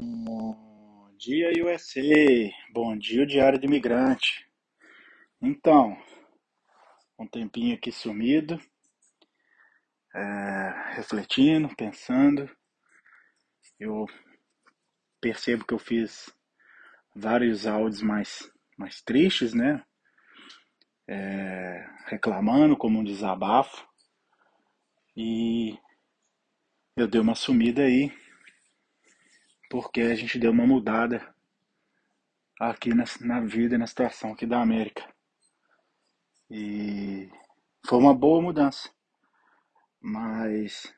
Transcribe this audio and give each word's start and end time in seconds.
Bom 0.00 1.10
dia, 1.18 1.50
USA! 1.64 2.00
Bom 2.72 2.96
dia, 2.96 3.26
Diário 3.26 3.58
do 3.58 3.66
Imigrante. 3.66 4.48
Então, 5.42 6.00
um 7.18 7.26
tempinho 7.26 7.74
aqui 7.74 7.90
sumido, 7.90 8.60
é, 10.14 10.94
refletindo, 10.94 11.74
pensando. 11.74 12.48
Eu 13.76 14.06
percebo 15.20 15.64
que 15.64 15.74
eu 15.74 15.80
fiz 15.80 16.32
vários 17.12 17.66
áudios 17.66 18.00
mais, 18.00 18.48
mais 18.76 19.02
tristes, 19.02 19.52
né? 19.52 19.84
É, 21.08 21.90
reclamando 22.06 22.76
como 22.76 23.00
um 23.00 23.04
desabafo. 23.04 23.84
E 25.16 25.76
eu 26.96 27.08
dei 27.08 27.20
uma 27.20 27.34
sumida 27.34 27.82
aí, 27.82 28.12
porque 29.68 30.00
a 30.00 30.14
gente 30.14 30.38
deu 30.38 30.50
uma 30.50 30.66
mudada 30.66 31.34
aqui 32.58 32.94
na, 32.94 33.04
na 33.20 33.40
vida 33.40 33.74
e 33.74 33.78
na 33.78 33.86
situação 33.86 34.32
aqui 34.32 34.46
da 34.46 34.60
América. 34.60 35.06
E 36.50 37.30
foi 37.86 37.98
uma 37.98 38.14
boa 38.14 38.40
mudança. 38.40 38.90
Mas 40.00 40.92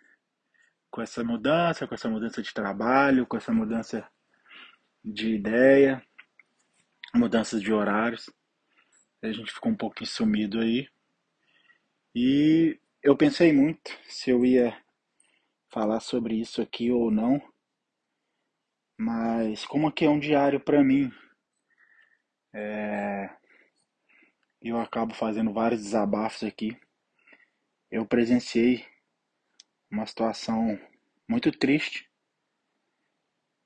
com 0.91 1.03
essa 1.03 1.23
mudança, 1.25 1.87
com 1.87 1.95
essa 1.95 2.09
mudança 2.09 2.43
de 2.43 2.53
trabalho, 2.53 3.27
com 3.27 3.37
essa 3.37 3.53
mudança 3.53 4.09
de 5.05 5.35
ideia, 5.35 6.05
mudanças 7.15 7.61
de 7.63 7.73
horários, 7.73 8.31
a 9.23 9.33
gente 9.33 9.53
ficou 9.53 9.73
um 9.73 9.77
pouquinho 9.77 10.09
sumido 10.09 10.61
aí. 10.61 10.89
E 12.15 12.79
eu 13.03 13.17
pensei 13.17 13.53
muito 13.53 13.91
se 14.09 14.31
eu 14.31 14.45
ia 14.45 14.77
falar 15.69 16.01
sobre 16.01 16.35
isso 16.35 16.61
aqui 16.61 16.91
ou 16.91 17.11
não. 17.11 17.41
Mas 19.03 19.65
como 19.65 19.89
aqui 19.89 20.05
é 20.05 20.11
um 20.11 20.21
diário 20.21 20.61
para 20.61 20.85
mim, 20.85 21.11
é, 22.53 23.31
eu 24.61 24.79
acabo 24.79 25.15
fazendo 25.15 25.55
vários 25.55 25.83
desabafos 25.83 26.43
aqui. 26.43 26.79
Eu 27.91 28.05
presenciei 28.05 28.87
uma 29.91 30.05
situação 30.05 30.79
muito 31.27 31.51
triste 31.51 32.11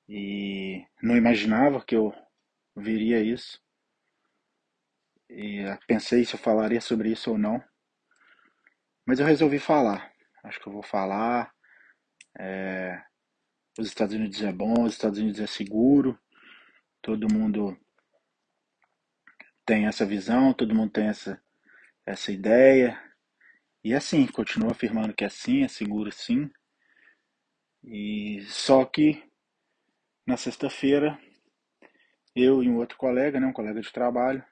e 0.08 0.86
não 1.02 1.16
imaginava 1.16 1.84
que 1.84 1.96
eu 1.96 2.14
viria 2.76 3.20
isso. 3.20 3.60
E 5.28 5.64
pensei 5.88 6.24
se 6.24 6.34
eu 6.34 6.38
falaria 6.38 6.80
sobre 6.80 7.10
isso 7.10 7.32
ou 7.32 7.36
não. 7.38 7.60
Mas 9.04 9.18
eu 9.18 9.26
resolvi 9.26 9.58
falar. 9.58 10.14
Acho 10.44 10.60
que 10.60 10.68
eu 10.68 10.72
vou 10.72 10.84
falar. 10.84 11.52
É, 12.38 13.02
os 13.78 13.88
Estados 13.88 14.14
Unidos 14.14 14.42
é 14.42 14.52
bom, 14.52 14.84
os 14.84 14.92
Estados 14.92 15.18
Unidos 15.18 15.40
é 15.40 15.46
seguro. 15.46 16.18
Todo 17.02 17.32
mundo 17.32 17.76
tem 19.66 19.86
essa 19.86 20.06
visão, 20.06 20.52
todo 20.52 20.74
mundo 20.74 20.92
tem 20.92 21.08
essa, 21.08 21.42
essa 22.06 22.30
ideia. 22.30 23.00
E 23.82 23.92
é 23.92 23.96
assim, 23.96 24.26
continua 24.26 24.72
afirmando 24.72 25.12
que 25.12 25.24
é 25.24 25.26
assim, 25.26 25.62
é 25.62 25.68
seguro 25.68 26.10
sim. 26.12 26.50
E 27.82 28.42
só 28.48 28.84
que 28.84 29.22
na 30.26 30.36
sexta-feira, 30.36 31.20
eu 32.34 32.62
e 32.62 32.68
um 32.68 32.76
outro 32.76 32.96
colega, 32.96 33.38
né, 33.38 33.46
um 33.46 33.52
colega 33.52 33.80
de 33.80 33.92
trabalho, 33.92 34.44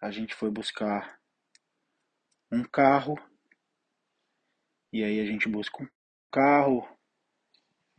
a 0.00 0.10
gente 0.10 0.34
foi 0.34 0.50
buscar 0.50 1.18
um 2.50 2.62
carro. 2.64 3.16
E 4.92 5.02
aí 5.02 5.20
a 5.20 5.24
gente 5.24 5.48
busca 5.48 5.82
um 5.82 5.88
carro, 6.30 6.86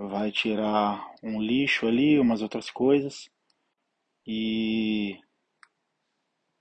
vai 0.07 0.31
tirar 0.31 1.13
um 1.21 1.41
lixo 1.41 1.87
ali, 1.87 2.19
umas 2.19 2.41
outras 2.41 2.69
coisas. 2.69 3.29
E 4.25 5.19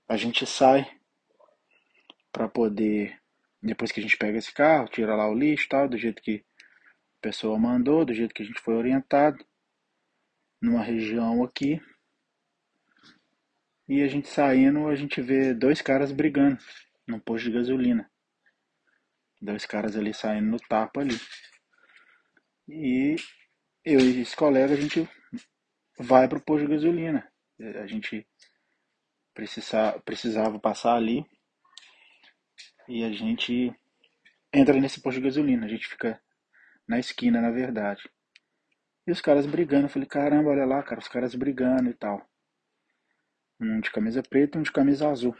a 0.07 0.17
gente 0.17 0.45
sai 0.45 0.89
para 2.31 2.47
poder, 2.47 3.19
depois 3.61 3.91
que 3.91 3.99
a 3.99 4.03
gente 4.03 4.17
pega 4.17 4.37
esse 4.37 4.53
carro, 4.53 4.87
tira 4.87 5.15
lá 5.15 5.29
o 5.29 5.35
lixo 5.35 5.69
tal, 5.69 5.87
do 5.87 5.97
jeito 5.97 6.21
que 6.21 6.43
a 7.17 7.21
pessoa 7.21 7.57
mandou, 7.57 8.05
do 8.05 8.13
jeito 8.13 8.33
que 8.33 8.43
a 8.43 8.45
gente 8.45 8.59
foi 8.59 8.75
orientado, 8.75 9.45
numa 10.61 10.83
região 10.83 11.43
aqui. 11.43 11.81
E 13.87 14.01
a 14.01 14.07
gente 14.07 14.27
saindo, 14.27 14.87
a 14.87 14.95
gente 14.95 15.21
vê 15.21 15.53
dois 15.53 15.81
caras 15.81 16.11
brigando 16.11 16.57
num 17.07 17.19
posto 17.19 17.45
de 17.45 17.51
gasolina. 17.51 18.09
Dois 19.41 19.65
caras 19.65 19.97
ali 19.97 20.13
saindo 20.13 20.49
no 20.49 20.57
tapa 20.57 21.01
ali. 21.01 21.19
E 22.67 23.17
eu 23.85 23.99
e 23.99 24.21
esse 24.21 24.35
colega, 24.35 24.73
a 24.73 24.77
gente 24.77 25.07
vai 25.99 26.27
pro 26.27 26.41
posto 26.41 26.65
de 26.65 26.73
gasolina. 26.73 27.27
A 27.59 27.87
gente 27.87 28.25
precisava, 29.33 29.99
precisava 29.99 30.59
passar 30.59 30.95
ali 30.95 31.25
e 32.87 33.03
a 33.03 33.11
gente 33.11 33.73
entra 34.53 34.79
nesse 34.79 35.01
posto 35.01 35.19
de 35.19 35.25
gasolina. 35.25 35.65
A 35.65 35.69
gente 35.69 35.87
fica 35.87 36.21
na 36.87 36.99
esquina, 36.99 37.41
na 37.41 37.51
verdade. 37.51 38.09
E 39.05 39.11
os 39.11 39.21
caras 39.21 39.45
brigando. 39.45 39.85
Eu 39.85 39.89
falei, 39.89 40.07
caramba, 40.07 40.49
olha 40.49 40.65
lá, 40.65 40.81
cara, 40.81 40.99
os 40.99 41.07
caras 41.07 41.35
brigando 41.35 41.89
e 41.89 41.93
tal. 41.93 42.25
Um 43.59 43.79
de 43.79 43.91
camisa 43.91 44.23
preta 44.23 44.57
e 44.57 44.59
um 44.59 44.63
de 44.63 44.71
camisa 44.71 45.09
azul. 45.09 45.35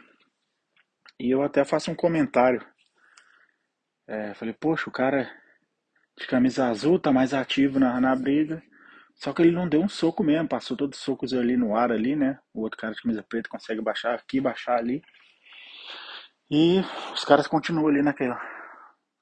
E 1.18 1.30
eu 1.30 1.42
até 1.42 1.64
faço 1.64 1.90
um 1.90 1.94
comentário. 1.94 2.64
É, 4.06 4.34
falei, 4.34 4.52
poxa, 4.54 4.88
o 4.88 4.92
cara 4.92 5.30
de 6.18 6.26
camisa 6.26 6.66
azul 6.68 6.98
tá 6.98 7.12
mais 7.12 7.34
ativo 7.34 7.78
na, 7.78 8.00
na 8.00 8.14
briga. 8.14 8.62
Só 9.16 9.32
que 9.32 9.42
ele 9.42 9.52
não 9.52 9.68
deu 9.68 9.80
um 9.80 9.88
soco 9.88 10.24
mesmo, 10.24 10.48
passou 10.48 10.76
todos 10.76 10.98
os 10.98 11.04
socos 11.04 11.32
ali 11.32 11.56
no 11.56 11.76
ar 11.76 11.92
ali, 11.92 12.16
né? 12.16 12.38
O 12.52 12.62
outro 12.62 12.78
cara 12.78 12.92
de 12.92 13.00
camisa 13.00 13.22
preta 13.22 13.48
consegue 13.48 13.80
baixar 13.80 14.14
aqui, 14.14 14.40
baixar 14.40 14.76
ali. 14.76 15.02
E 16.50 16.80
os 17.12 17.24
caras 17.24 17.46
continuam 17.46 17.88
ali 17.88 18.02
naquela, 18.02 18.40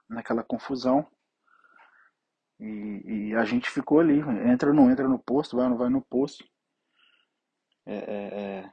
naquela 0.09 0.43
confusão. 0.43 1.07
E, 2.59 3.31
e 3.31 3.35
a 3.35 3.45
gente 3.45 3.71
ficou 3.71 4.01
ali, 4.01 4.21
entra 4.51 4.71
ou 4.71 4.75
não 4.75 4.91
entra 4.91 5.09
no 5.09 5.19
posto, 5.19 5.57
vai 5.57 5.65
ou 5.65 5.71
não 5.71 5.79
vai 5.79 5.89
no 5.89 6.03
posto. 6.03 6.45
É, 7.85 7.95
é, 7.95 8.41
é, 8.41 8.71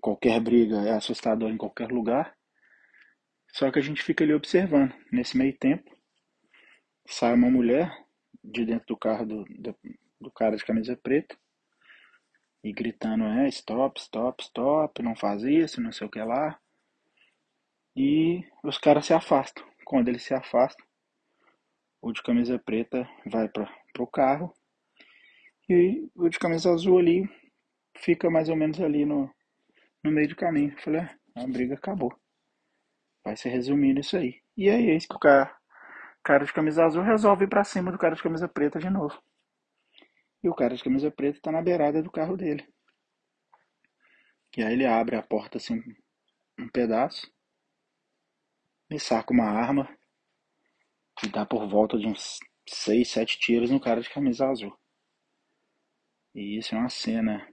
qualquer 0.00 0.40
briga 0.40 0.76
é 0.82 0.92
assustador 0.92 1.50
em 1.50 1.56
qualquer 1.56 1.90
lugar. 1.90 2.34
Só 3.52 3.70
que 3.70 3.78
a 3.78 3.82
gente 3.82 4.02
fica 4.02 4.24
ali 4.24 4.34
observando. 4.34 4.92
Nesse 5.12 5.36
meio 5.36 5.56
tempo, 5.58 5.93
sai 7.06 7.34
uma 7.34 7.50
mulher 7.50 8.04
de 8.42 8.64
dentro 8.64 8.86
do 8.88 8.96
carro 8.96 9.26
do, 9.26 9.44
do, 9.44 9.76
do 10.20 10.30
cara 10.30 10.56
de 10.56 10.64
camisa 10.64 10.96
preta 10.96 11.36
e 12.62 12.72
gritando, 12.72 13.24
é, 13.24 13.48
stop, 13.48 14.00
stop, 14.00 14.42
stop, 14.42 15.02
não 15.02 15.14
faz 15.14 15.42
isso, 15.42 15.82
não 15.82 15.92
sei 15.92 16.06
o 16.06 16.10
que 16.10 16.20
lá. 16.20 16.58
E 17.94 18.42
os 18.62 18.78
caras 18.78 19.06
se 19.06 19.12
afastam. 19.12 19.64
Quando 19.84 20.08
eles 20.08 20.22
se 20.22 20.32
afastam, 20.32 20.84
o 22.00 22.10
de 22.12 22.22
camisa 22.22 22.58
preta 22.58 23.08
vai 23.26 23.48
para 23.48 23.68
o 23.98 24.06
carro 24.06 24.52
e 25.68 26.08
o 26.14 26.28
de 26.28 26.38
camisa 26.38 26.72
azul 26.72 26.98
ali 26.98 27.28
fica 27.98 28.30
mais 28.30 28.48
ou 28.48 28.56
menos 28.56 28.80
ali 28.80 29.04
no, 29.04 29.30
no 30.02 30.10
meio 30.10 30.28
do 30.28 30.36
caminho. 30.36 30.72
Eu 30.72 30.82
falei, 30.82 31.00
é, 31.02 31.10
a 31.36 31.46
briga 31.46 31.74
acabou. 31.74 32.14
Vai 33.22 33.36
se 33.36 33.48
resumir 33.48 33.94
nisso 33.94 34.16
aí. 34.16 34.42
E 34.56 34.68
é 34.68 34.78
isso 34.78 35.08
que 35.08 35.16
o 35.16 35.18
cara, 35.18 35.54
cara 36.24 36.44
de 36.44 36.52
camisa 36.52 36.84
azul 36.84 37.02
resolve 37.02 37.44
ir 37.44 37.48
pra 37.48 37.62
cima 37.62 37.92
do 37.92 37.98
cara 37.98 38.16
de 38.16 38.22
camisa 38.22 38.48
preta 38.48 38.78
de 38.78 38.88
novo. 38.88 39.22
E 40.42 40.48
o 40.48 40.54
cara 40.54 40.74
de 40.74 40.82
camisa 40.82 41.10
preta 41.10 41.38
tá 41.40 41.52
na 41.52 41.62
beirada 41.62 42.02
do 42.02 42.10
carro 42.10 42.36
dele. 42.36 42.66
E 44.56 44.62
aí 44.62 44.72
ele 44.72 44.86
abre 44.86 45.16
a 45.16 45.22
porta 45.22 45.58
assim, 45.58 45.82
um 46.58 46.68
pedaço, 46.68 47.30
e 48.90 48.98
saca 48.98 49.32
uma 49.32 49.46
arma 49.46 49.88
e 51.22 51.28
dá 51.28 51.44
por 51.44 51.68
volta 51.68 51.98
de 51.98 52.06
uns 52.06 52.38
6, 52.68 53.08
7 53.08 53.38
tiros 53.38 53.70
no 53.70 53.80
cara 53.80 54.00
de 54.00 54.10
camisa 54.10 54.48
azul. 54.48 54.76
E 56.34 56.58
isso 56.58 56.74
é 56.74 56.78
uma 56.78 56.88
cena 56.88 57.46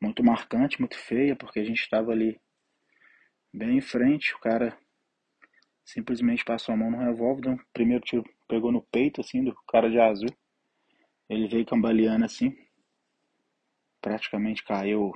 muito 0.00 0.22
marcante, 0.22 0.78
muito 0.78 0.96
feia, 0.98 1.36
porque 1.36 1.60
a 1.60 1.64
gente 1.64 1.80
estava 1.80 2.12
ali 2.12 2.40
bem 3.52 3.78
em 3.78 3.80
frente, 3.80 4.34
o 4.34 4.38
cara 4.38 4.76
simplesmente 5.86 6.44
passou 6.44 6.74
a 6.74 6.76
mão 6.76 6.90
no 6.90 6.98
revólver, 6.98 7.54
o 7.54 7.66
primeiro 7.72 8.04
tiro 8.04 8.24
pegou 8.48 8.72
no 8.72 8.82
peito 8.82 9.20
assim 9.20 9.42
do 9.42 9.54
cara 9.68 9.88
de 9.88 10.00
azul. 10.00 10.28
Ele 11.28 11.46
veio 11.46 11.64
cambaleando 11.64 12.24
assim, 12.24 12.56
praticamente 14.00 14.64
caiu 14.64 15.12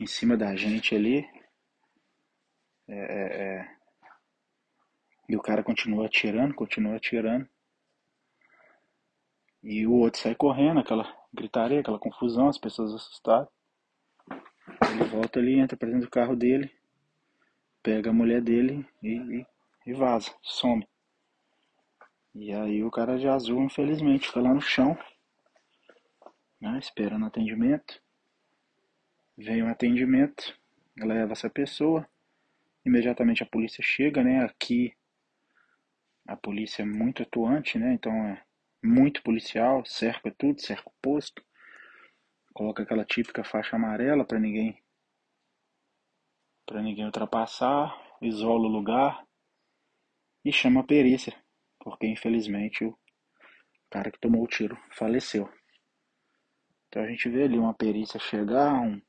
em 0.00 0.06
cima 0.06 0.36
da 0.36 0.56
gente 0.56 0.94
ali. 0.94 1.28
É, 2.88 2.94
é, 2.94 3.58
é. 3.58 3.76
e 5.28 5.36
o 5.36 5.40
cara 5.40 5.62
continua 5.62 6.06
atirando, 6.06 6.54
continua 6.54 6.96
atirando. 6.96 7.48
E 9.62 9.86
o 9.86 9.92
outro 9.92 10.20
sai 10.20 10.34
correndo, 10.34 10.80
aquela 10.80 11.06
gritaria, 11.32 11.80
aquela 11.80 11.98
confusão, 11.98 12.48
as 12.48 12.58
pessoas 12.58 12.92
assustadas. 12.94 13.48
Ele 14.90 15.04
volta 15.04 15.38
ali, 15.38 15.58
entra 15.58 15.76
pra 15.76 15.88
dentro 15.88 16.06
do 16.06 16.10
carro 16.10 16.34
dele, 16.34 16.70
pega 17.82 18.10
a 18.10 18.12
mulher 18.12 18.40
dele 18.40 18.86
e, 19.02 19.46
e, 19.86 19.92
vaza, 19.92 20.34
some. 20.42 20.86
E 22.34 22.52
aí 22.52 22.84
o 22.84 22.90
cara 22.90 23.18
de 23.18 23.26
azul, 23.28 23.62
infelizmente, 23.62 24.26
fica 24.26 24.40
lá 24.40 24.52
no 24.52 24.60
chão. 24.60 24.98
né, 26.60 26.78
esperando 26.78 27.26
atendimento. 27.26 28.00
Vem 29.36 29.62
um 29.62 29.68
atendimento, 29.68 30.58
leva 30.96 31.32
essa 31.32 31.50
pessoa, 31.50 32.08
imediatamente 32.84 33.42
a 33.42 33.46
polícia 33.46 33.82
chega, 33.82 34.22
né? 34.22 34.44
Aqui 34.44 34.94
a 36.26 36.36
polícia 36.36 36.82
é 36.82 36.86
muito 36.86 37.22
atuante, 37.22 37.78
né? 37.78 37.92
Então 37.94 38.12
é 38.12 38.42
muito 38.82 39.22
policial, 39.22 39.84
cerca 39.84 40.30
tudo, 40.38 40.60
cerca 40.60 40.88
o 40.88 40.92
posto, 41.02 41.42
coloca 42.54 42.82
aquela 42.82 43.04
típica 43.04 43.44
faixa 43.44 43.76
amarela 43.76 44.24
para 44.24 44.38
ninguém 44.38 44.78
para 46.66 46.82
ninguém 46.82 47.04
ultrapassar, 47.04 47.96
isola 48.20 48.66
o 48.66 48.72
lugar 48.72 49.26
e 50.44 50.52
chama 50.52 50.80
a 50.80 50.84
perícia, 50.84 51.34
porque 51.78 52.06
infelizmente 52.06 52.84
o 52.84 52.98
cara 53.90 54.10
que 54.10 54.20
tomou 54.20 54.42
o 54.42 54.48
tiro 54.48 54.76
faleceu. 54.92 55.48
Então 56.88 57.02
a 57.02 57.06
gente 57.06 57.28
vê 57.28 57.44
ali 57.44 57.58
uma 57.58 57.74
perícia 57.74 58.20
chegar, 58.20 58.74
um, 58.74 59.00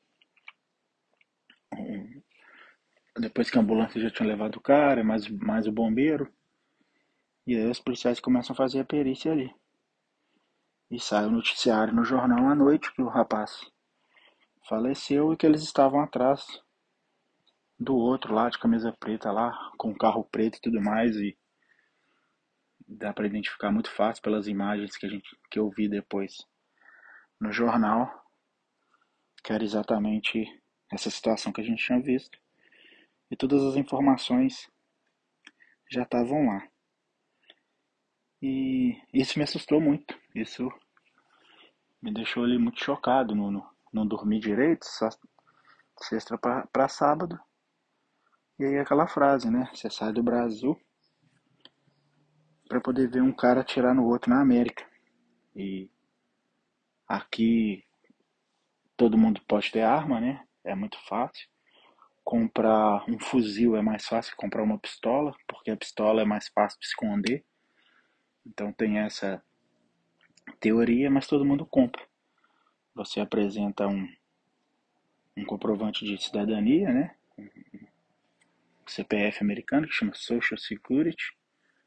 um, 1.74 2.22
depois 3.20 3.50
que 3.50 3.58
a 3.58 3.62
ambulância 3.62 4.00
já 4.00 4.10
tinha 4.10 4.28
levado 4.28 4.56
o 4.56 4.62
cara, 4.62 5.04
mais, 5.04 5.28
mais 5.28 5.68
o 5.68 5.72
bombeiro. 5.72 6.32
E 7.46 7.56
aí 7.56 7.70
os 7.70 7.80
policiais 7.80 8.20
começam 8.20 8.54
a 8.54 8.58
fazer 8.58 8.80
a 8.80 8.86
perícia 8.86 9.32
ali. 9.32 9.54
E 10.90 11.00
sai 11.00 11.26
o 11.26 11.32
noticiário 11.32 11.94
no 11.94 12.06
jornal 12.06 12.48
à 12.48 12.56
noite 12.56 12.94
que 12.94 13.02
o 13.02 13.10
rapaz 13.10 13.70
faleceu 14.68 15.34
e 15.34 15.38
que 15.38 15.46
eles 15.46 15.62
estavam 15.62 16.00
atrás 16.00 16.64
do 17.84 17.96
outro 17.96 18.34
lá, 18.34 18.50
de 18.50 18.58
camisa 18.58 18.92
preta 19.00 19.32
lá, 19.32 19.72
com 19.78 19.94
carro 19.94 20.24
preto 20.24 20.58
e 20.58 20.62
tudo 20.62 20.82
mais. 20.82 21.16
E 21.16 21.38
dá 22.88 23.14
para 23.14 23.28
identificar 23.28 23.72
muito 23.72 23.92
fácil 23.92 24.24
pelas 24.24 24.48
imagens 24.48 24.96
que, 24.98 25.06
a 25.06 25.10
gente, 25.10 25.38
que 25.50 25.60
eu 25.60 25.70
vi 25.70 25.88
depois 25.88 26.46
no 27.40 27.52
jornal, 27.52 28.10
que 29.44 29.52
era 29.52 29.64
exatamente 29.64 30.46
essa 30.92 31.10
situação 31.10 31.52
que 31.52 31.62
a 31.62 31.64
gente 31.64 31.84
tinha 31.86 32.00
visto. 32.00 32.40
E 33.30 33.36
todas 33.36 33.64
as 33.64 33.76
informações 33.76 34.70
já 35.92 36.04
estavam 36.04 36.48
lá. 36.48 36.68
E 38.42 39.02
isso 39.14 39.38
me 39.40 39.44
assustou 39.44 39.80
muito. 39.80 40.18
Isso 40.36 40.70
me 42.02 42.14
deixou 42.14 42.44
ali 42.44 42.58
muito 42.58 42.84
chocado. 42.84 43.34
Não, 43.34 43.66
não, 43.92 44.06
dormi 44.06 44.40
direito, 44.40 44.86
só 44.86 45.10
sexta 45.98 46.38
para 46.38 46.90
sábado. 46.90 47.40
E 48.60 48.66
aí 48.66 48.78
aquela 48.78 49.08
frase, 49.08 49.50
né? 49.50 49.68
Você 49.74 49.90
sai 49.90 50.14
do 50.14 50.22
Brasil 50.22 50.80
para 52.68 52.80
poder 52.80 53.10
ver 53.10 53.22
um 53.22 53.32
cara 53.32 53.62
atirar 53.62 53.96
no 53.96 54.06
outro 54.06 54.30
na 54.30 54.42
América. 54.42 54.86
E 55.56 55.90
aqui 57.08 57.84
todo 58.96 59.18
mundo 59.18 59.42
pode 59.48 59.72
ter 59.72 59.82
arma, 59.82 60.22
né? 60.22 60.46
É 60.64 60.76
muito 60.76 60.98
fácil. 61.08 61.48
Comprar 62.24 63.04
um 63.10 63.20
fuzil 63.20 63.76
é 63.76 63.82
mais 63.82 64.06
fácil 64.06 64.32
que 64.32 64.38
comprar 64.38 64.64
uma 64.64 64.80
pistola, 64.80 65.36
porque 65.48 65.72
a 65.72 65.78
pistola 65.78 66.22
é 66.22 66.26
mais 66.26 66.48
fácil 66.50 66.80
de 66.80 66.86
esconder. 66.86 67.44
Então 68.46 68.72
tem 68.72 69.00
essa 69.00 69.44
teoria, 70.60 71.10
mas 71.10 71.28
todo 71.28 71.46
mundo 71.46 71.66
compra. 71.66 72.06
Você 72.96 73.20
apresenta 73.20 73.88
um, 73.88 74.08
um 75.36 75.44
comprovante 75.44 76.06
de 76.06 76.22
cidadania, 76.22 76.94
né? 76.94 77.16
CPF 78.92 79.44
americano 79.44 79.88
que 79.88 79.94
chama 79.94 80.14
Social 80.14 80.58
Security. 80.58 81.36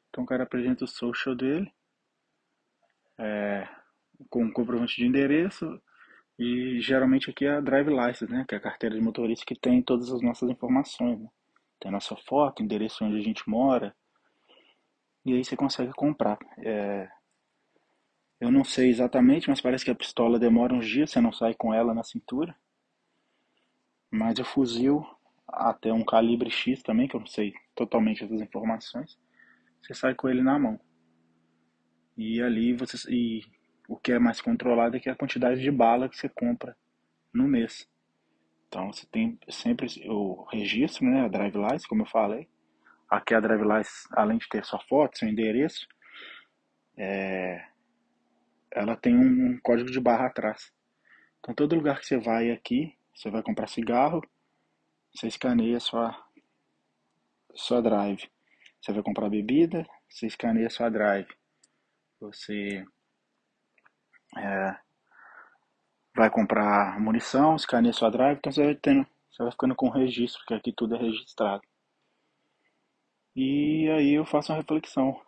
Então 0.09 0.25
o 0.25 0.27
cara 0.27 0.45
apresenta 0.45 0.85
o 0.85 0.89
social 0.89 1.35
dele 1.35 1.73
é, 3.19 3.69
com 4.29 4.45
um 4.45 4.53
comprovante 4.53 4.97
de 4.97 5.07
endereço, 5.07 5.81
e 6.39 6.81
geralmente 6.81 7.31
aqui 7.31 7.47
é 7.47 7.57
a 7.57 7.61
drive 7.61 7.89
license, 7.89 8.31
né? 8.31 8.45
Que 8.47 8.55
é 8.55 8.59
a 8.59 8.61
carteira 8.61 8.95
de 8.95 9.01
motorista 9.01 9.47
que 9.47 9.59
tem 9.59 9.83
todas 9.83 10.13
as 10.13 10.21
nossas 10.21 10.51
informações. 10.51 11.19
Né? 11.19 11.29
Tem 11.81 11.89
a 11.89 11.93
nossa 11.93 12.15
foto, 12.17 12.63
endereço 12.63 13.05
onde 13.05 13.17
a 13.17 13.23
gente 13.23 13.49
mora. 13.49 13.95
E 15.25 15.33
aí 15.33 15.45
você 15.45 15.57
consegue 15.57 15.93
comprar. 15.93 16.39
É... 16.59 17.09
Eu 18.39 18.51
não 18.51 18.65
sei 18.65 18.91
exatamente, 18.91 19.49
mas 19.49 19.63
parece 19.63 19.85
que 19.85 19.91
a 19.91 19.95
pistola 19.95 20.39
demora 20.39 20.75
uns 20.75 20.87
dias, 20.87 21.11
você 21.11 21.21
não 21.23 21.33
sai 21.33 21.55
com 21.55 21.73
ela 21.73 21.95
na 21.95 22.03
cintura. 22.03 22.55
Mas 24.11 24.39
o 24.39 24.45
fuzil, 24.45 25.07
até 25.49 25.93
um 25.93 26.05
calibre 26.05 26.51
X 26.51 26.83
também, 26.83 27.09
que 27.09 27.17
eu 27.17 27.21
não 27.21 27.27
sei 27.27 27.55
totalmente 27.75 28.25
as 28.25 28.31
informações, 28.31 29.19
você 29.81 29.95
sai 29.95 30.15
com 30.15 30.29
ele 30.29 30.43
na 30.43 30.59
mão. 30.59 30.81
E 32.17 32.43
ali 32.43 32.73
você. 32.73 32.97
E 33.11 33.43
o 33.89 33.97
que 33.97 34.13
é 34.13 34.19
mais 34.19 34.41
controlado 34.41 34.97
é 34.97 35.01
que 35.01 35.09
é 35.09 35.13
a 35.13 35.17
quantidade 35.17 35.61
de 35.61 35.71
bala 35.71 36.09
que 36.09 36.17
você 36.17 36.29
compra 36.29 36.77
no 37.33 37.47
mês. 37.47 37.89
Então 38.69 38.93
você 38.93 39.07
tem 39.07 39.39
sempre 39.49 39.87
o 40.09 40.45
registro, 40.51 41.05
né, 41.05 41.25
a 41.25 41.29
drive 41.29 41.57
license, 41.57 41.89
como 41.89 42.03
eu 42.03 42.07
falei. 42.07 42.49
Aqui 43.09 43.35
a 43.35 43.41
drive 43.41 43.63
license, 43.63 44.09
além 44.13 44.39
de 44.39 44.49
ter 44.49 44.65
sua 44.65 44.81
foto, 44.81 45.19
seu 45.19 45.29
endereço, 45.29 45.87
é, 46.97 47.65
ela 48.73 48.97
tem 48.97 49.17
um, 49.17 49.59
código 49.63 49.91
de 49.91 50.01
barra 50.01 50.27
atrás. 50.27 50.73
Então 51.39 51.55
todo 51.55 51.77
lugar 51.77 52.01
que 52.01 52.07
você 52.07 52.19
vai 52.19 52.51
aqui, 52.51 52.95
você 53.15 53.31
vai 53.31 53.43
comprar 53.43 53.69
cigarro, 53.69 54.21
você 55.17 55.29
escaneia 55.29 55.81
sua 55.81 56.15
sua 57.55 57.81
drive. 57.81 58.31
Você 58.79 58.93
vai 58.93 59.03
comprar 59.03 59.31
bebida, 59.31 59.87
você 60.09 60.27
escaneia 60.27 60.69
sua 60.69 60.91
drive. 60.91 61.29
Você 62.21 62.85
é, 64.37 64.77
vai 66.15 66.31
comprar 66.31 67.01
munição, 67.01 67.57
escaneia 67.57 67.95
sua 67.95 68.11
drive, 68.11 68.37
então 68.37 68.53
você 68.53 68.63
vai 68.63 68.75
tendo, 68.75 69.07
você 69.31 69.43
vai 69.43 69.53
ficando 69.53 69.75
com 69.75 69.89
registro, 69.89 70.41
porque 70.41 70.55
aqui 70.55 70.73
tudo 70.73 70.97
é 70.97 70.99
registrado. 70.99 71.63
E 73.35 73.89
aí 73.91 74.13
eu 74.13 74.27
faço 74.27 74.53
uma 74.53 74.59
reflexão. 74.59 75.19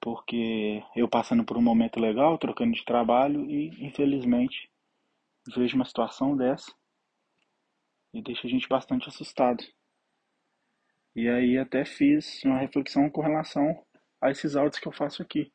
Porque 0.00 0.82
eu 0.96 1.08
passando 1.08 1.44
por 1.44 1.56
um 1.56 1.62
momento 1.62 2.00
legal, 2.00 2.36
trocando 2.38 2.72
de 2.72 2.84
trabalho 2.84 3.48
e 3.48 3.86
infelizmente 3.86 4.68
vejo 5.54 5.76
uma 5.76 5.84
situação 5.84 6.36
dessa 6.36 6.72
e 8.12 8.22
deixa 8.22 8.46
a 8.46 8.50
gente 8.50 8.68
bastante 8.68 9.08
assustado. 9.08 9.64
E 11.14 11.28
aí 11.28 11.58
até 11.58 11.84
fiz 11.84 12.42
uma 12.44 12.58
reflexão 12.58 13.08
com 13.10 13.20
relação 13.20 13.84
a 14.20 14.30
esses 14.30 14.56
áudios 14.56 14.80
que 14.80 14.88
eu 14.88 14.92
faço 14.92 15.22
aqui 15.22 15.52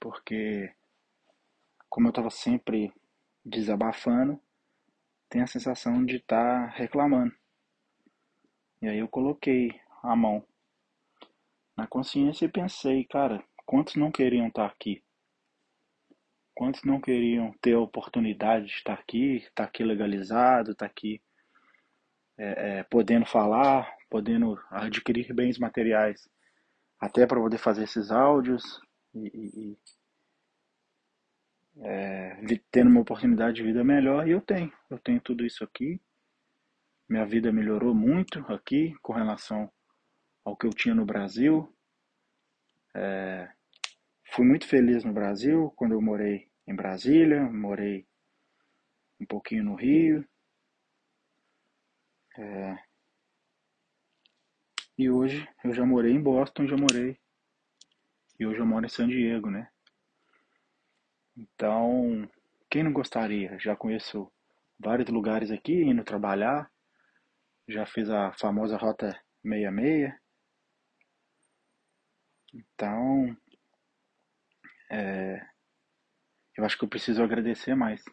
porque 0.00 0.72
como 1.88 2.08
eu 2.08 2.10
estava 2.10 2.30
sempre 2.30 2.92
desabafando, 3.44 4.40
tem 5.28 5.42
a 5.42 5.46
sensação 5.46 6.04
de 6.04 6.16
estar 6.16 6.70
tá 6.70 6.76
reclamando. 6.76 7.34
E 8.80 8.88
aí 8.88 8.98
eu 8.98 9.08
coloquei 9.08 9.80
a 10.02 10.14
mão 10.14 10.46
na 11.76 11.86
consciência 11.86 12.44
e 12.44 12.52
pensei, 12.52 13.04
cara, 13.04 13.42
quantos 13.66 13.96
não 13.96 14.10
queriam 14.10 14.48
estar 14.48 14.68
tá 14.68 14.74
aqui? 14.74 15.02
Quantos 16.58 16.82
não 16.82 17.00
queriam 17.00 17.54
ter 17.62 17.74
a 17.74 17.78
oportunidade 17.78 18.66
de 18.66 18.72
estar 18.72 18.94
aqui, 18.94 19.36
estar 19.36 19.62
aqui 19.62 19.84
legalizado, 19.84 20.72
estar 20.72 20.86
aqui 20.86 21.22
é, 22.36 22.78
é, 22.78 22.82
podendo 22.82 23.24
falar, 23.24 23.88
podendo 24.10 24.60
adquirir 24.68 25.32
bens 25.32 25.56
materiais, 25.56 26.28
até 26.98 27.28
para 27.28 27.38
poder 27.38 27.58
fazer 27.58 27.84
esses 27.84 28.10
áudios, 28.10 28.64
e, 29.14 29.28
e 29.30 29.78
é, 31.80 32.36
tendo 32.72 32.90
uma 32.90 33.02
oportunidade 33.02 33.58
de 33.58 33.62
vida 33.62 33.84
melhor 33.84 34.26
e 34.26 34.32
eu 34.32 34.40
tenho, 34.40 34.72
eu 34.90 34.98
tenho 34.98 35.20
tudo 35.20 35.46
isso 35.46 35.62
aqui. 35.62 36.00
Minha 37.08 37.24
vida 37.24 37.52
melhorou 37.52 37.94
muito 37.94 38.40
aqui 38.52 38.96
com 39.00 39.12
relação 39.12 39.70
ao 40.44 40.56
que 40.56 40.66
eu 40.66 40.70
tinha 40.70 40.92
no 40.92 41.06
Brasil. 41.06 41.72
É, 42.96 43.48
fui 44.32 44.44
muito 44.44 44.66
feliz 44.66 45.04
no 45.04 45.12
Brasil 45.12 45.72
quando 45.76 45.92
eu 45.92 46.02
morei 46.02 46.47
em 46.68 46.76
Brasília, 46.76 47.42
morei 47.50 48.06
um 49.18 49.24
pouquinho 49.24 49.64
no 49.64 49.74
Rio. 49.74 50.22
É, 52.36 52.78
e 54.96 55.10
hoje 55.10 55.48
eu 55.64 55.72
já 55.72 55.84
morei 55.84 56.12
em 56.12 56.22
Boston, 56.22 56.66
já 56.66 56.76
morei 56.76 57.18
e 58.38 58.46
hoje 58.46 58.60
eu 58.60 58.66
moro 58.66 58.84
em 58.84 58.88
San 58.88 59.08
Diego, 59.08 59.50
né? 59.50 59.68
Então, 61.36 62.28
quem 62.70 62.82
não 62.82 62.92
gostaria? 62.92 63.58
Já 63.58 63.74
conheço 63.74 64.30
vários 64.78 65.08
lugares 65.08 65.50
aqui, 65.50 65.82
indo 65.82 66.04
trabalhar. 66.04 66.70
Já 67.66 67.86
fiz 67.86 68.10
a 68.10 68.30
famosa 68.32 68.76
Rota 68.76 69.18
66. 69.42 70.12
Então, 72.54 73.36
é, 74.90 75.44
eu 76.58 76.64
acho 76.64 76.76
que 76.76 76.84
eu 76.84 76.88
preciso 76.88 77.22
agradecer 77.22 77.76
mais. 77.76 78.04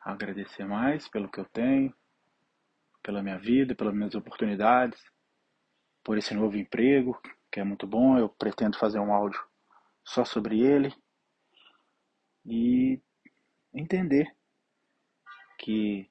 Agradecer 0.00 0.66
mais 0.66 1.08
pelo 1.08 1.30
que 1.30 1.38
eu 1.38 1.44
tenho, 1.44 1.94
pela 3.00 3.22
minha 3.22 3.38
vida, 3.38 3.72
pelas 3.72 3.94
minhas 3.94 4.16
oportunidades, 4.16 5.00
por 6.02 6.18
esse 6.18 6.34
novo 6.34 6.56
emprego 6.56 7.16
que 7.52 7.60
é 7.60 7.64
muito 7.64 7.86
bom. 7.86 8.18
Eu 8.18 8.28
pretendo 8.28 8.76
fazer 8.76 8.98
um 8.98 9.14
áudio 9.14 9.40
só 10.04 10.24
sobre 10.24 10.60
ele. 10.60 10.92
e 12.44 13.00
entender 13.72 14.26
que 15.58 16.10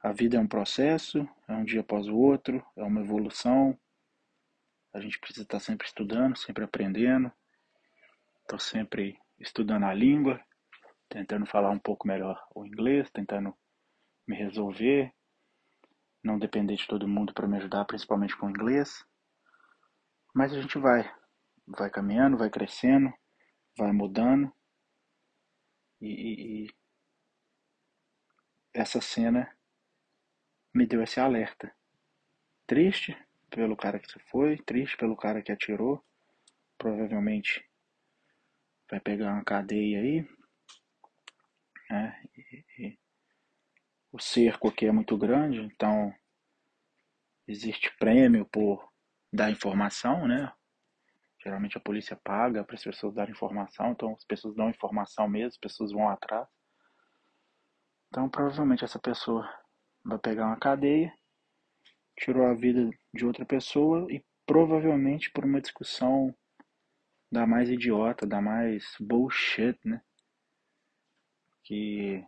a 0.00 0.12
vida 0.12 0.36
é 0.36 0.40
um 0.40 0.46
processo, 0.46 1.28
é 1.48 1.52
um 1.52 1.64
dia 1.64 1.80
após 1.80 2.06
o 2.08 2.16
outro, 2.16 2.64
é 2.76 2.84
uma 2.84 3.00
evolução. 3.00 3.78
A 4.92 5.00
gente 5.00 5.18
precisa 5.18 5.42
estar 5.42 5.58
sempre 5.58 5.86
estudando, 5.86 6.36
sempre 6.38 6.64
aprendendo. 6.64 7.32
Estou 8.42 8.58
sempre 8.60 9.18
estudando 9.38 9.84
a 9.84 9.94
língua, 9.94 10.40
tentando 11.08 11.46
falar 11.46 11.70
um 11.70 11.78
pouco 11.78 12.06
melhor 12.06 12.42
o 12.54 12.64
inglês, 12.66 13.10
tentando 13.10 13.56
me 14.26 14.36
resolver, 14.36 15.12
não 16.22 16.38
depender 16.38 16.76
de 16.76 16.86
todo 16.86 17.08
mundo 17.08 17.34
para 17.34 17.46
me 17.46 17.56
ajudar, 17.58 17.84
principalmente 17.84 18.36
com 18.36 18.46
o 18.46 18.50
inglês. 18.50 19.04
Mas 20.34 20.52
a 20.52 20.60
gente 20.60 20.78
vai, 20.78 21.08
vai 21.66 21.90
caminhando, 21.90 22.38
vai 22.38 22.50
crescendo, 22.50 23.12
vai 23.76 23.92
mudando. 23.92 24.52
E, 26.00 26.08
e, 26.08 26.66
e 26.66 26.74
essa 28.72 29.00
cena 29.00 29.54
me 30.74 30.86
deu 30.86 31.02
esse 31.02 31.20
alerta. 31.20 31.72
Triste 32.66 33.16
pelo 33.50 33.76
cara 33.76 34.00
que 34.00 34.10
se 34.10 34.18
foi, 34.30 34.56
triste 34.58 34.96
pelo 34.96 35.16
cara 35.16 35.42
que 35.42 35.52
atirou. 35.52 36.02
Provavelmente 36.76 37.64
vai 38.90 39.00
pegar 39.00 39.32
uma 39.32 39.44
cadeia 39.44 40.00
aí. 40.00 40.28
Né? 41.90 42.24
E, 42.36 42.64
e, 42.78 42.98
o 44.12 44.18
cerco 44.18 44.68
aqui 44.68 44.86
é 44.86 44.92
muito 44.92 45.18
grande, 45.18 45.60
então 45.60 46.14
existe 47.48 47.94
prêmio 47.98 48.46
por 48.46 48.88
dar 49.32 49.50
informação, 49.50 50.28
né? 50.28 50.52
Geralmente 51.42 51.76
a 51.76 51.80
polícia 51.80 52.16
paga 52.16 52.64
para 52.64 52.76
as 52.76 52.82
pessoas 52.82 53.14
darem 53.14 53.32
informação, 53.32 53.90
então 53.90 54.14
as 54.14 54.24
pessoas 54.24 54.54
dão 54.54 54.70
informação 54.70 55.28
mesmo, 55.28 55.48
as 55.48 55.58
pessoas 55.58 55.92
vão 55.92 56.08
atrás. 56.08 56.48
Então 58.08 58.28
provavelmente 58.28 58.84
essa 58.84 58.98
pessoa 58.98 59.52
vai 60.04 60.18
pegar 60.18 60.46
uma 60.46 60.58
cadeia, 60.58 61.12
tirou 62.16 62.46
a 62.46 62.54
vida 62.54 62.88
de 63.12 63.26
outra 63.26 63.44
pessoa 63.44 64.06
e 64.10 64.24
provavelmente 64.46 65.30
por 65.32 65.44
uma 65.44 65.60
discussão 65.60 66.34
da 67.34 67.48
mais 67.48 67.68
idiota, 67.68 68.24
da 68.24 68.40
mais 68.40 68.94
bullshit, 69.00 69.76
né? 69.84 70.00
Que 71.64 72.24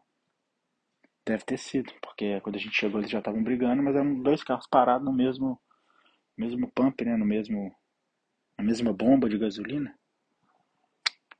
deve 1.24 1.44
ter 1.44 1.58
sido, 1.58 1.92
porque 2.02 2.40
quando 2.40 2.56
a 2.56 2.58
gente 2.58 2.74
chegou 2.74 2.98
eles 2.98 3.10
já 3.10 3.20
estavam 3.20 3.42
brigando, 3.42 3.84
mas 3.84 3.94
eram 3.94 4.20
dois 4.20 4.42
carros 4.42 4.66
parados 4.66 5.06
no 5.06 5.12
mesmo 5.12 5.60
mesmo 6.36 6.70
pump, 6.72 7.04
né, 7.04 7.16
no 7.16 7.24
mesmo 7.24 7.74
a 8.58 8.62
mesma 8.62 8.92
bomba 8.92 9.28
de 9.28 9.38
gasolina. 9.38 9.96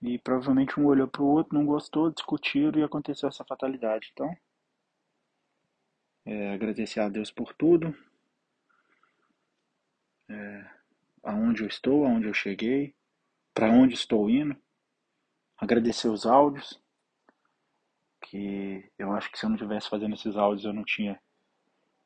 E 0.00 0.16
provavelmente 0.18 0.78
um 0.78 0.86
olhou 0.86 1.08
para 1.08 1.22
o 1.22 1.26
outro, 1.26 1.58
não 1.58 1.66
gostou, 1.66 2.12
discutiram 2.12 2.78
e 2.78 2.84
aconteceu 2.84 3.28
essa 3.28 3.44
fatalidade. 3.44 4.10
Então, 4.12 4.36
é, 6.24 6.54
agradecer 6.54 7.00
a 7.00 7.08
Deus 7.08 7.32
por 7.32 7.52
tudo, 7.54 7.96
é, 10.28 10.70
aonde 11.24 11.62
eu 11.62 11.68
estou, 11.68 12.04
aonde 12.04 12.28
eu 12.28 12.34
cheguei, 12.34 12.94
para 13.56 13.70
onde 13.70 13.94
estou 13.94 14.28
indo. 14.28 14.54
Agradecer 15.56 16.08
os 16.08 16.26
áudios, 16.26 16.78
que 18.20 18.84
eu 18.98 19.12
acho 19.12 19.32
que 19.32 19.38
se 19.38 19.46
eu 19.46 19.50
não 19.50 19.56
tivesse 19.56 19.88
fazendo 19.88 20.14
esses 20.14 20.36
áudios 20.36 20.66
eu 20.66 20.74
não 20.74 20.84
tinha 20.84 21.18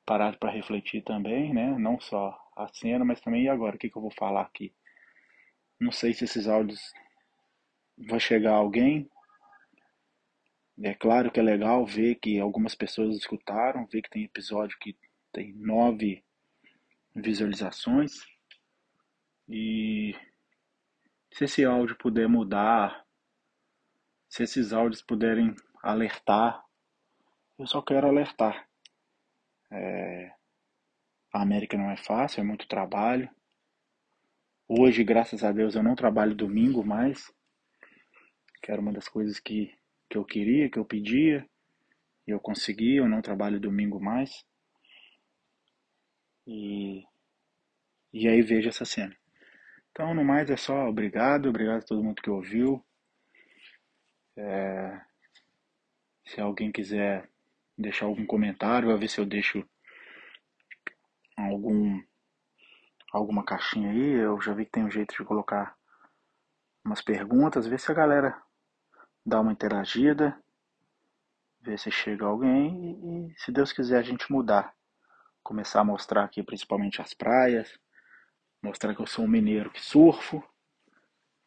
parado 0.06 0.38
para 0.38 0.52
refletir 0.52 1.02
também, 1.02 1.52
né? 1.52 1.76
Não 1.76 1.98
só 2.00 2.38
a 2.56 2.68
cena, 2.68 3.04
mas 3.04 3.20
também 3.20 3.44
e 3.44 3.48
agora, 3.48 3.74
o 3.74 3.78
que, 3.78 3.90
que 3.90 3.96
eu 3.96 4.02
vou 4.02 4.12
falar 4.12 4.42
aqui? 4.42 4.72
Não 5.80 5.90
sei 5.90 6.14
se 6.14 6.22
esses 6.22 6.46
áudios 6.46 6.80
vai 7.98 8.20
chegar 8.20 8.52
a 8.52 8.58
alguém. 8.58 9.10
É 10.80 10.94
claro 10.94 11.32
que 11.32 11.40
é 11.40 11.42
legal 11.42 11.84
ver 11.84 12.14
que 12.14 12.38
algumas 12.38 12.76
pessoas 12.76 13.16
escutaram, 13.16 13.88
ver 13.88 14.02
que 14.02 14.10
tem 14.10 14.22
episódio 14.22 14.78
que 14.78 14.96
tem 15.32 15.52
nove 15.54 16.22
visualizações. 17.12 18.12
E 19.48 20.14
se 21.32 21.44
esse 21.44 21.64
áudio 21.64 21.96
puder 21.96 22.28
mudar, 22.28 23.06
se 24.28 24.42
esses 24.42 24.72
áudios 24.72 25.02
puderem 25.02 25.54
alertar, 25.82 26.64
eu 27.58 27.66
só 27.66 27.82
quero 27.82 28.06
alertar. 28.06 28.68
É, 29.70 30.32
a 31.32 31.42
América 31.42 31.76
não 31.76 31.90
é 31.90 31.96
fácil, 31.96 32.40
é 32.40 32.44
muito 32.44 32.66
trabalho. 32.66 33.30
Hoje, 34.68 35.02
graças 35.04 35.42
a 35.42 35.52
Deus, 35.52 35.74
eu 35.74 35.82
não 35.82 35.94
trabalho 35.94 36.34
domingo 36.34 36.84
mais, 36.84 37.32
que 38.62 38.70
era 38.70 38.80
uma 38.80 38.92
das 38.92 39.08
coisas 39.08 39.40
que, 39.40 39.76
que 40.08 40.16
eu 40.16 40.24
queria, 40.24 40.70
que 40.70 40.78
eu 40.78 40.84
pedia, 40.84 41.48
e 42.26 42.30
eu 42.30 42.40
consegui, 42.40 42.96
eu 42.96 43.08
não 43.08 43.20
trabalho 43.20 43.60
domingo 43.60 44.00
mais. 44.00 44.44
E, 46.46 47.04
e 48.12 48.28
aí 48.28 48.42
vejo 48.42 48.68
essa 48.68 48.84
cena. 48.84 49.19
Então, 49.90 50.14
no 50.14 50.24
mais, 50.24 50.48
é 50.50 50.56
só 50.56 50.88
obrigado, 50.88 51.48
obrigado 51.48 51.78
a 51.78 51.86
todo 51.86 52.02
mundo 52.02 52.22
que 52.22 52.30
ouviu. 52.30 52.84
É, 54.36 55.00
se 56.26 56.40
alguém 56.40 56.70
quiser 56.70 57.28
deixar 57.76 58.06
algum 58.06 58.24
comentário, 58.24 58.88
vai 58.88 58.96
ver 58.96 59.08
se 59.08 59.20
eu 59.20 59.26
deixo 59.26 59.68
algum 61.36 62.00
alguma 63.12 63.44
caixinha 63.44 63.90
aí, 63.90 64.12
eu 64.12 64.40
já 64.40 64.54
vi 64.54 64.64
que 64.64 64.70
tem 64.70 64.84
um 64.84 64.90
jeito 64.90 65.14
de 65.16 65.24
colocar 65.24 65.76
umas 66.84 67.02
perguntas, 67.02 67.66
ver 67.66 67.80
se 67.80 67.90
a 67.90 67.94
galera 67.94 68.40
dá 69.26 69.40
uma 69.40 69.52
interagida, 69.52 70.40
ver 71.60 71.78
se 71.78 71.90
chega 71.90 72.24
alguém 72.24 73.28
e, 73.28 73.32
e 73.32 73.38
se 73.38 73.50
Deus 73.50 73.72
quiser 73.72 73.98
a 73.98 74.02
gente 74.02 74.30
mudar. 74.30 74.72
Começar 75.42 75.80
a 75.80 75.84
mostrar 75.84 76.24
aqui 76.24 76.42
principalmente 76.42 77.02
as 77.02 77.12
praias, 77.12 77.78
mostrar 78.62 78.94
que 78.94 79.00
eu 79.00 79.06
sou 79.06 79.24
um 79.24 79.28
mineiro 79.28 79.70
que 79.70 79.80
surfo, 79.80 80.42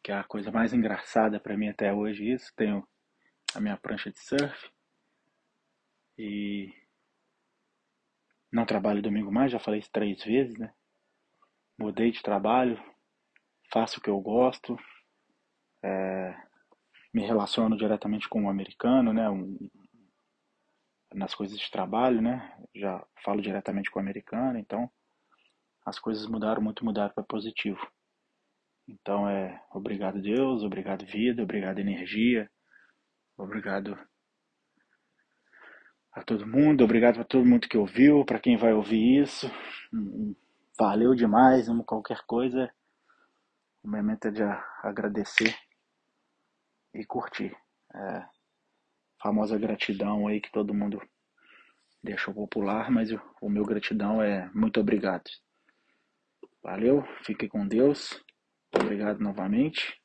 que 0.02 0.12
é 0.12 0.16
a 0.16 0.24
coisa 0.24 0.50
mais 0.50 0.72
engraçada 0.72 1.40
para 1.40 1.56
mim 1.56 1.68
até 1.68 1.92
hoje 1.92 2.30
isso, 2.30 2.52
tenho 2.54 2.86
a 3.54 3.60
minha 3.60 3.76
prancha 3.76 4.10
de 4.10 4.18
surf 4.18 4.70
e 6.18 6.72
não 8.52 8.66
trabalho 8.66 9.02
domingo 9.02 9.32
mais, 9.32 9.50
já 9.50 9.58
falei 9.58 9.80
isso 9.80 9.90
três 9.90 10.22
vezes, 10.22 10.56
né? 10.58 10.72
mudei 11.78 12.10
de 12.10 12.22
trabalho, 12.22 12.80
faço 13.72 13.98
o 13.98 14.02
que 14.02 14.10
eu 14.10 14.20
gosto, 14.20 14.78
é, 15.82 16.36
me 17.12 17.24
relaciono 17.26 17.76
diretamente 17.76 18.28
com 18.28 18.42
um 18.42 18.48
americano, 18.48 19.12
né, 19.12 19.28
um, 19.28 19.58
nas 21.12 21.34
coisas 21.34 21.58
de 21.58 21.70
trabalho, 21.70 22.20
né, 22.20 22.56
já 22.74 23.04
falo 23.24 23.42
diretamente 23.42 23.90
com 23.90 23.98
o 23.98 24.02
americano, 24.02 24.58
então 24.58 24.90
as 25.84 25.98
coisas 25.98 26.26
mudaram, 26.26 26.62
muito 26.62 26.84
mudaram 26.84 27.12
para 27.14 27.24
positivo. 27.24 27.80
Então 28.88 29.28
é 29.28 29.62
obrigado 29.72 30.20
Deus, 30.20 30.62
obrigado 30.62 31.06
vida, 31.06 31.42
obrigado 31.42 31.78
energia, 31.78 32.50
obrigado 33.36 33.98
a 36.12 36.22
todo 36.22 36.46
mundo, 36.46 36.84
obrigado 36.84 37.20
a 37.20 37.24
todo 37.24 37.46
mundo 37.46 37.68
que 37.68 37.78
ouviu, 37.78 38.24
para 38.24 38.38
quem 38.38 38.56
vai 38.56 38.72
ouvir 38.72 39.22
isso 39.22 39.50
valeu 40.78 41.14
demais, 41.14 41.68
uma 41.68 41.84
qualquer 41.84 42.22
coisa. 42.26 42.70
O 43.82 43.88
momento 43.88 44.28
é 44.28 44.30
de 44.30 44.42
agradecer 44.82 45.54
e 46.92 47.04
curtir. 47.04 47.56
É, 47.94 48.26
famosa 49.22 49.58
gratidão 49.58 50.26
aí 50.26 50.40
que 50.40 50.50
todo 50.50 50.74
mundo 50.74 51.00
deixou 52.02 52.34
popular, 52.34 52.90
mas 52.90 53.10
o, 53.12 53.20
o 53.40 53.48
meu 53.48 53.64
gratidão 53.64 54.22
é 54.22 54.50
muito 54.54 54.80
obrigado. 54.80 55.24
Valeu, 56.64 57.04
fique 57.22 57.46
com 57.46 57.68
Deus. 57.68 58.18
Obrigado 58.74 59.20
novamente. 59.20 60.00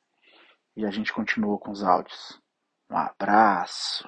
E 0.76 0.84
a 0.84 0.90
gente 0.90 1.10
continua 1.10 1.58
com 1.58 1.70
os 1.70 1.82
áudios. 1.82 2.38
Um 2.90 2.98
abraço. 2.98 4.06